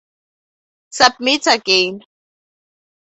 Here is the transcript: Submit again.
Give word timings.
Submit 0.89 1.45
again. 1.45 2.01